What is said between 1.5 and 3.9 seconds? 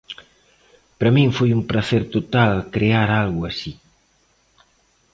un pracer total crear algo así.